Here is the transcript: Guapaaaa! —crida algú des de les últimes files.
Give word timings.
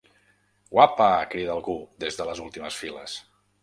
Guapaaaa! 0.75 1.27
—crida 1.35 1.53
algú 1.59 1.77
des 2.05 2.21
de 2.23 2.31
les 2.33 2.45
últimes 2.51 2.85
files. 2.85 3.25